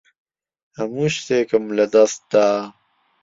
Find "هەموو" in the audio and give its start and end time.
0.77-1.07